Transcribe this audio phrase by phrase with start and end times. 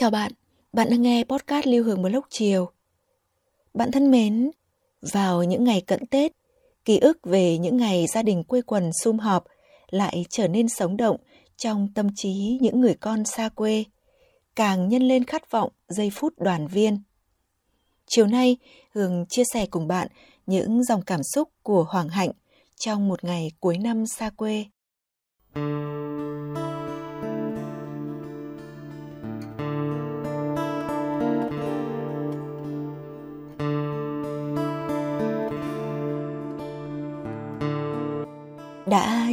[0.00, 0.32] Chào bạn,
[0.72, 2.70] bạn đang nghe podcast Lưu Hương Blog chiều.
[3.74, 4.50] Bạn thân mến,
[5.12, 6.32] vào những ngày cận Tết,
[6.84, 9.44] ký ức về những ngày gia đình quê quần sum họp
[9.90, 11.16] lại trở nên sống động
[11.56, 13.84] trong tâm trí những người con xa quê,
[14.56, 16.98] càng nhân lên khát vọng giây phút đoàn viên.
[18.06, 18.56] Chiều nay,
[18.94, 20.08] Hương chia sẻ cùng bạn
[20.46, 22.30] những dòng cảm xúc của Hoàng Hạnh
[22.76, 24.64] trong một ngày cuối năm xa quê.
[25.54, 25.87] Đã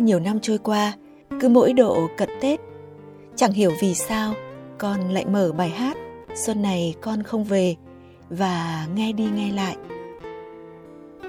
[0.06, 0.94] nhiều năm trôi qua,
[1.40, 2.60] cứ mỗi độ cận Tết,
[3.36, 4.34] chẳng hiểu vì sao
[4.78, 5.98] con lại mở bài hát
[6.36, 7.76] Xuân này con không về
[8.30, 9.76] và nghe đi nghe lại.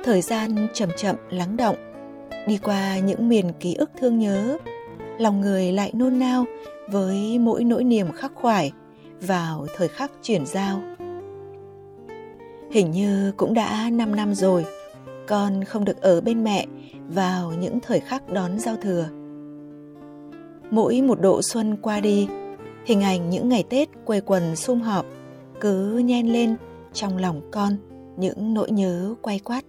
[0.04, 1.76] Thời gian chậm chậm lắng động,
[2.46, 4.58] đi qua những miền ký ức thương nhớ,
[5.18, 6.44] lòng người lại nôn nao
[6.88, 8.72] với mỗi nỗi niềm khắc khoải
[9.20, 10.80] vào thời khắc chuyển giao.
[12.70, 14.64] Hình như cũng đã 5 năm rồi,
[15.26, 16.66] con không được ở bên mẹ
[17.08, 19.08] vào những thời khắc đón giao thừa.
[20.70, 22.28] Mỗi một độ xuân qua đi,
[22.84, 25.06] hình ảnh những ngày Tết quây quần sum họp
[25.60, 26.56] cứ nhen lên
[26.92, 27.76] trong lòng con
[28.16, 29.64] những nỗi nhớ quay quát.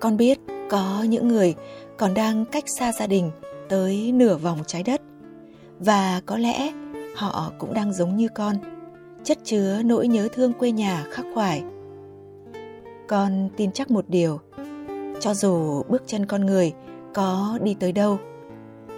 [0.00, 0.38] Con biết
[0.70, 1.54] có những người
[1.96, 3.30] còn đang cách xa gia đình
[3.68, 5.00] tới nửa vòng trái đất
[5.78, 6.72] và có lẽ
[7.16, 8.56] họ cũng đang giống như con,
[9.24, 11.62] chất chứa nỗi nhớ thương quê nhà khắc khoải.
[13.08, 14.40] Con tin chắc một điều,
[15.20, 16.72] cho dù bước chân con người
[17.14, 18.18] có đi tới đâu,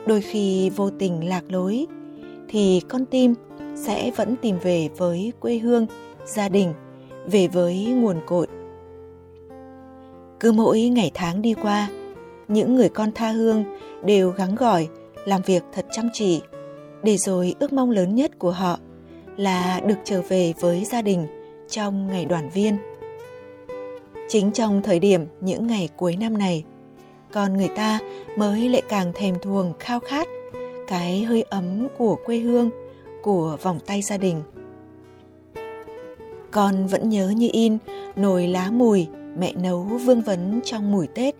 [0.06, 1.87] đôi khi vô tình lạc lối,
[2.49, 3.34] thì con tim
[3.77, 5.87] sẽ vẫn tìm về với quê hương,
[6.27, 6.73] gia đình,
[7.27, 8.47] về với nguồn cội.
[10.41, 11.89] Cứ mỗi ngày tháng đi qua,
[12.49, 13.65] những người con tha hương
[14.05, 14.89] đều gắng gỏi
[15.25, 16.41] làm việc thật chăm chỉ,
[17.03, 18.79] để rồi ước mong lớn nhất của họ
[19.37, 21.27] là được trở về với gia đình
[21.69, 22.77] trong ngày đoàn viên
[24.28, 26.65] chính trong thời điểm những ngày cuối năm này
[27.33, 27.99] con người ta
[28.37, 30.28] mới lại càng thèm thuồng khao khát
[30.89, 32.71] cái hơi ấm của quê hương
[33.22, 34.43] của vòng tay gia đình
[36.50, 37.78] con vẫn nhớ như in
[38.17, 39.06] nồi lá mùi
[39.38, 41.34] mẹ nấu vương vấn trong mùi Tết.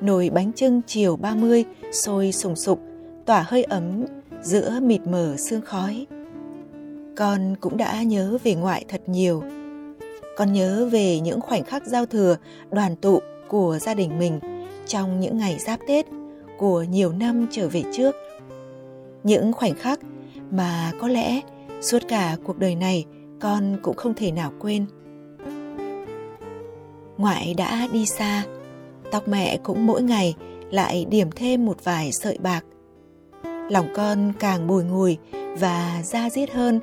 [0.00, 2.80] Nồi bánh trưng chiều 30 sôi sùng sục,
[3.26, 4.04] tỏa hơi ấm
[4.42, 6.06] giữa mịt mờ sương khói.
[7.16, 9.42] Con cũng đã nhớ về ngoại thật nhiều.
[10.38, 12.36] Con nhớ về những khoảnh khắc giao thừa,
[12.70, 14.40] đoàn tụ của gia đình mình
[14.86, 16.06] trong những ngày giáp Tết
[16.58, 18.14] của nhiều năm trở về trước.
[19.22, 20.00] Những khoảnh khắc
[20.50, 21.40] mà có lẽ
[21.80, 23.04] suốt cả cuộc đời này
[23.40, 24.86] con cũng không thể nào quên.
[27.16, 28.44] Ngoại đã đi xa,
[29.10, 30.34] tóc mẹ cũng mỗi ngày
[30.70, 32.64] lại điểm thêm một vài sợi bạc.
[33.70, 35.16] Lòng con càng bùi ngùi
[35.58, 36.80] và da diết hơn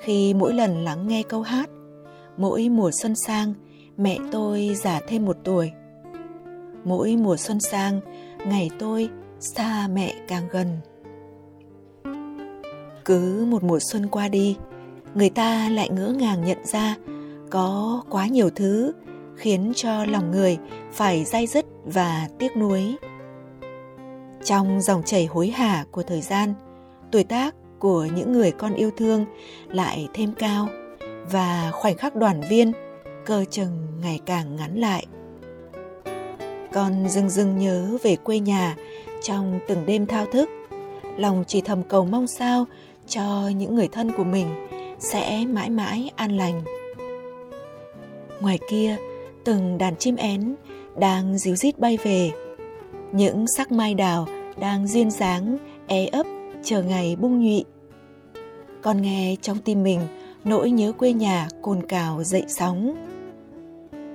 [0.00, 1.70] khi mỗi lần lắng nghe câu hát.
[2.38, 3.54] Mỗi mùa xuân sang,
[3.96, 5.70] mẹ tôi già thêm một tuổi.
[6.84, 8.00] Mỗi mùa xuân sang
[8.46, 9.08] ngày tôi
[9.40, 10.66] xa mẹ càng gần.
[13.04, 14.56] Cứ một mùa xuân qua đi
[15.14, 16.96] người ta lại ngỡ ngàng nhận ra
[17.50, 18.92] có quá nhiều thứ
[19.36, 20.58] khiến cho lòng người
[20.92, 22.96] phải day dứt và tiếc nuối.
[24.44, 26.54] Trong dòng chảy hối hả của thời gian
[27.12, 29.24] tuổi tác của những người con yêu thương
[29.68, 30.68] lại thêm cao
[31.30, 32.72] và khoảnh khắc đoàn viên,
[33.26, 35.06] cơ chừng ngày càng ngắn lại.
[36.72, 38.76] Con dưng dưng nhớ về quê nhà
[39.22, 40.48] trong từng đêm thao thức.
[41.16, 42.66] Lòng chỉ thầm cầu mong sao
[43.06, 44.46] cho những người thân của mình
[44.98, 46.62] sẽ mãi mãi an lành.
[48.40, 48.96] Ngoài kia,
[49.44, 50.54] từng đàn chim én
[50.98, 52.30] đang díu rít bay về.
[53.12, 54.26] Những sắc mai đào
[54.60, 56.26] đang duyên dáng é ấp
[56.64, 57.64] chờ ngày bung nhụy.
[58.82, 60.00] Con nghe trong tim mình
[60.48, 62.94] nỗi nhớ quê nhà cồn cào dậy sóng.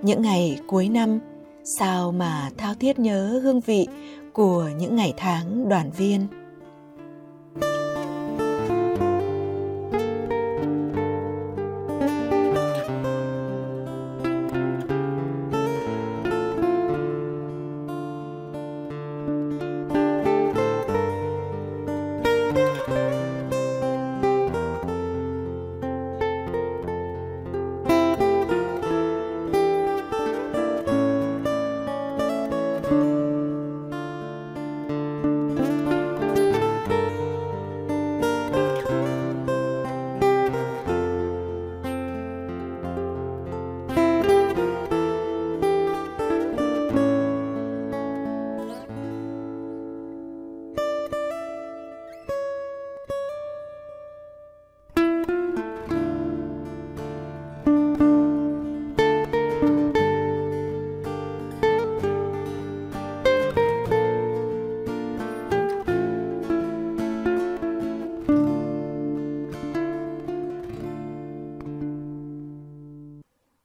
[0.02, 1.20] Những ngày cuối năm,
[1.64, 3.88] sao mà thao thiết nhớ hương vị
[4.34, 6.28] của những ngày tháng đoàn viên?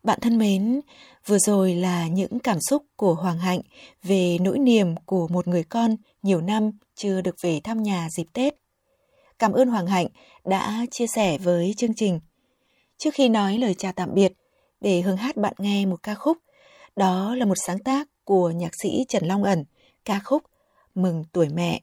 [0.08, 0.80] Bạn thân mến,
[1.26, 3.60] vừa rồi là những cảm xúc của Hoàng Hạnh
[4.02, 8.26] về nỗi niềm của một người con nhiều năm chưa được về thăm nhà dịp
[8.32, 8.54] Tết.
[9.38, 10.06] Cảm ơn Hoàng Hạnh
[10.44, 12.20] đã chia sẻ với chương trình.
[12.98, 14.32] Trước khi nói lời chào tạm biệt,
[14.80, 16.38] để Hương hát bạn nghe một ca khúc.
[16.96, 19.64] Đó là một sáng tác của nhạc sĩ Trần Long Ẩn,
[20.04, 20.42] ca khúc
[20.94, 21.80] Mừng tuổi mẹ.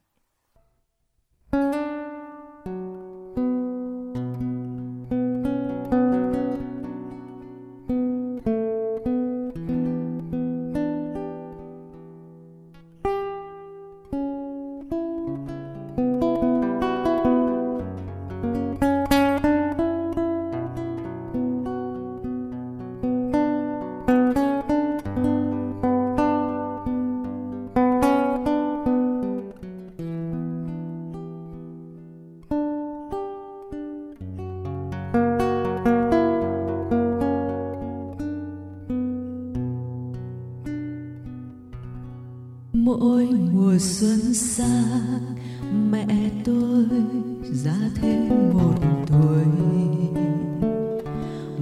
[47.66, 48.74] Ra thêm một
[49.08, 49.46] tuổi.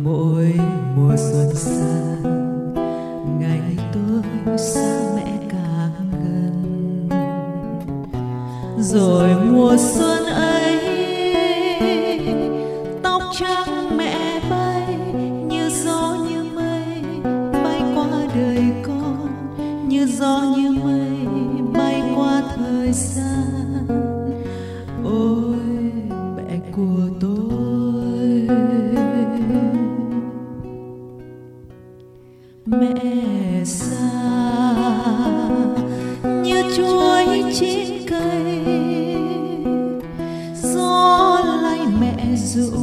[0.04, 0.54] Mỗi
[0.96, 2.24] mùa xuân sang
[3.40, 7.10] ngày tôi xa mẹ càng gần.
[8.80, 10.80] Rồi mùa xuân ấy,
[13.04, 14.98] tóc trắng mẹ bay
[15.48, 17.22] như gió như mây,
[17.64, 19.28] bay qua đời con
[19.88, 21.28] như gió như mây,
[21.74, 23.44] bay qua thời gian
[26.76, 28.48] của tôi.
[32.66, 34.24] Mẹ xa
[36.44, 38.66] như chuối trên cây
[40.64, 42.83] gió lay mẹ rụng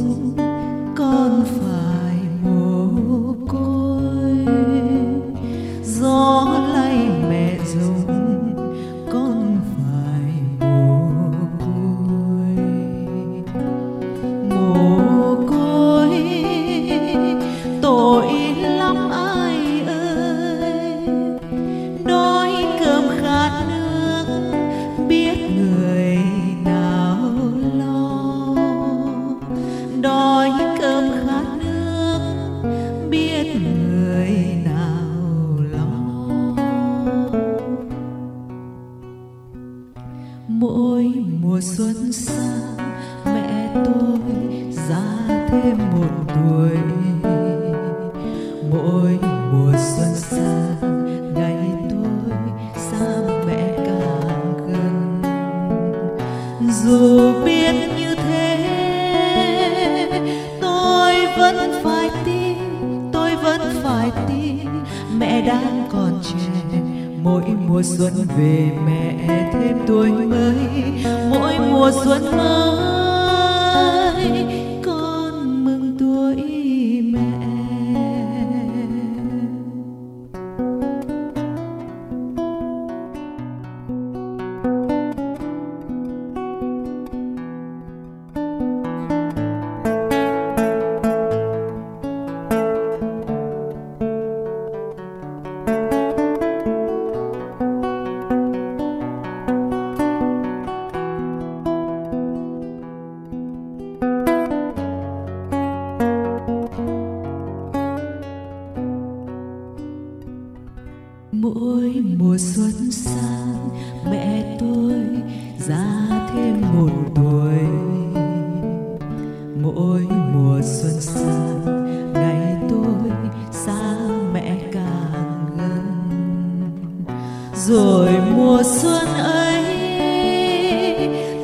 [127.67, 129.63] rồi mùa xuân ấy,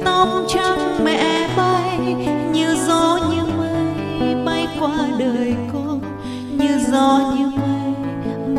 [0.06, 2.16] tóc trắng mẹ bay,
[2.54, 6.02] như gió như mây bay qua đời con,
[6.58, 7.94] như gió như mây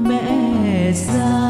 [0.00, 1.49] mẹ già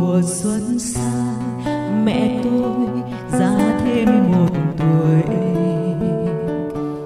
[0.00, 1.64] mùa xuân sang
[2.04, 3.02] mẹ tôi
[3.40, 5.36] ra thêm một tuổi.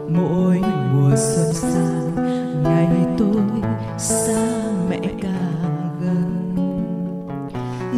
[0.09, 0.61] Mỗi
[0.93, 2.15] mùa xuân sang
[2.63, 3.63] ngày tôi
[3.99, 4.47] xa
[4.91, 6.55] mẹ càng gần.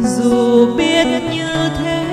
[0.03, 2.03] Dù biết như thế,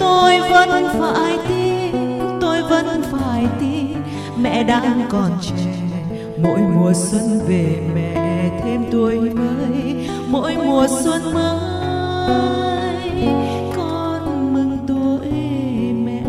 [0.00, 1.92] tôi vẫn phải tin,
[2.40, 3.96] tôi vẫn phải tin
[4.42, 5.74] mẹ đang còn trẻ.
[6.42, 13.10] Mỗi mùa xuân về mẹ thêm tuổi mới mỗi mùa xuân mới,
[13.76, 15.28] con mừng tuổi
[16.04, 16.22] mẹ.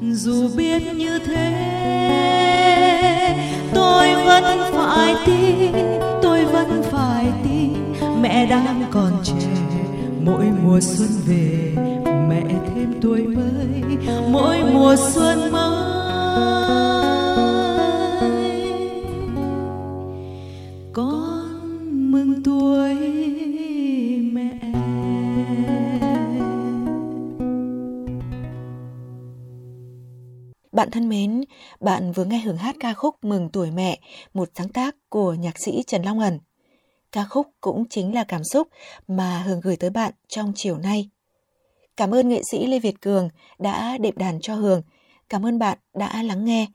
[0.00, 1.50] Dù biết như thế,
[3.74, 5.72] tôi vẫn phải tin,
[6.22, 7.72] tôi vẫn phải tin
[8.22, 9.34] mẹ đang còn trẻ.
[10.24, 11.74] Mỗi mùa xuân về,
[12.28, 13.98] mẹ thêm tuổi mới.
[14.30, 15.94] Mỗi mùa xuân mới
[30.84, 31.44] Bạn thân mến,
[31.80, 33.98] bạn vừa nghe hưởng hát ca khúc Mừng tuổi mẹ,
[34.34, 36.38] một sáng tác của nhạc sĩ Trần Long Ẩn.
[37.12, 38.68] Ca khúc cũng chính là cảm xúc
[39.08, 41.08] mà Hường gửi tới bạn trong chiều nay.
[41.96, 44.82] Cảm ơn nghệ sĩ Lê Việt Cường đã đệm đàn cho Hường.
[45.28, 46.66] Cảm ơn bạn đã lắng nghe.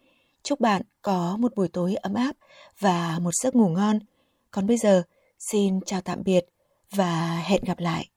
[0.43, 2.35] Chúc bạn có một buổi tối ấm áp
[2.79, 3.99] và một giấc ngủ ngon.
[4.51, 5.03] Còn bây giờ,
[5.39, 6.45] xin chào tạm biệt
[6.95, 8.09] và hẹn gặp lại.